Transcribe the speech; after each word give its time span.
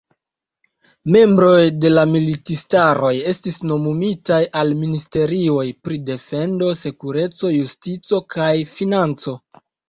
Membroj 1.15 1.65
de 1.81 1.91
la 1.91 2.05
militistaro 2.13 3.11
estis 3.31 3.59
nomumitaj 3.73 4.39
al 4.63 4.73
ministerioj 4.79 5.67
pri 5.89 5.99
defendo, 6.09 6.71
sekureco, 6.81 7.53
justico 7.59 8.23
kaj 8.37 8.49
financo. 8.73 9.37